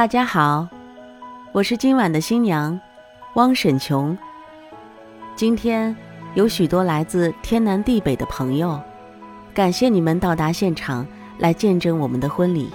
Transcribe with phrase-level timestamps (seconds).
[0.00, 0.66] 大家好，
[1.52, 2.80] 我是今晚的新娘，
[3.34, 4.16] 汪沈琼。
[5.36, 5.94] 今天
[6.32, 8.80] 有许多来自天南地北的朋友，
[9.52, 11.06] 感谢你们到达现场
[11.36, 12.70] 来见证我们的婚礼，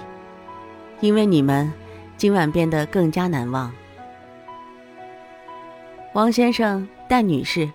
[1.00, 1.72] 因为你们，
[2.16, 3.72] 今晚变得更加难忘。
[6.12, 7.68] 汪先生、戴女士，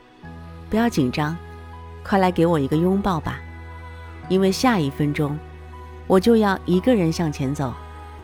[0.69, 1.35] 不要紧张，
[2.05, 3.37] 快来给我一个拥抱吧，
[4.29, 5.37] 因为下一分钟，
[6.07, 7.73] 我就要一个人向前走，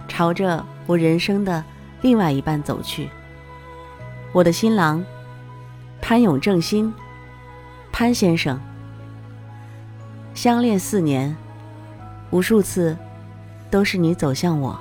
[0.08, 0.66] 朝着。
[0.88, 1.64] 我人生的
[2.02, 3.10] 另外一半走去。
[4.32, 5.04] 我的新郎
[6.02, 6.94] 潘永正新，
[7.92, 8.60] 潘先生，
[10.34, 11.36] 相恋四年，
[12.32, 12.98] 无数次
[13.70, 14.80] 都是你走向我。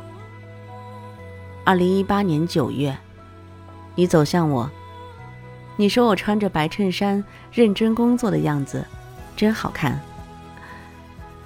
[1.65, 2.97] 二零一八年九月，
[3.97, 4.71] 你走向我，
[5.77, 8.87] 你说我穿着白衬衫认真工作的样子
[9.37, 10.01] 真好看。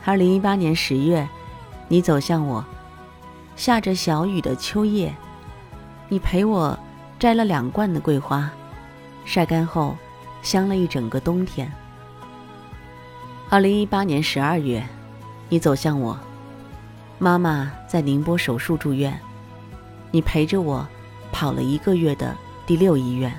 [0.05, 1.27] 二零一八年十月，
[1.88, 2.62] 你走向我。
[3.61, 5.14] 下着小雨的秋夜，
[6.08, 6.78] 你陪我
[7.19, 8.50] 摘了两罐的桂花，
[9.27, 9.94] 晒干后
[10.41, 11.70] 香了一整个冬天。
[13.50, 14.83] 二零一八年十二月，
[15.50, 16.19] 你走向我，
[17.19, 19.20] 妈妈在宁波手术住院，
[20.11, 20.88] 你陪着我
[21.31, 23.31] 跑了一个月的第六医院。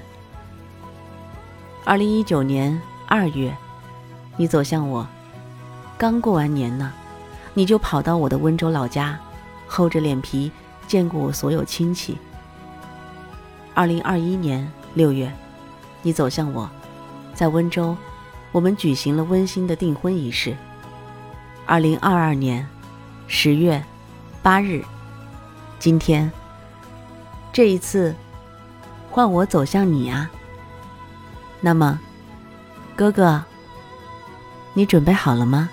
[1.84, 3.52] 二零一九年二月，
[4.38, 5.04] 你走向我，
[5.98, 6.94] 刚过完年呢，
[7.56, 9.20] 你就跑到我的温州老家。
[9.74, 10.52] 厚着脸皮
[10.86, 12.18] 见过我所有亲戚。
[13.74, 15.32] 二零二一年六月，
[16.02, 16.70] 你走向我，
[17.34, 17.96] 在温州，
[18.52, 20.54] 我们举行了温馨的订婚仪式。
[21.66, 22.68] 二零二二年
[23.28, 23.82] 十月
[24.44, 24.84] 八日，
[25.80, 26.30] 今天，
[27.54, 28.14] 这一次，
[29.10, 30.30] 换我走向你啊。
[31.62, 31.98] 那么，
[32.94, 33.42] 哥哥，
[34.74, 35.70] 你准备好了吗？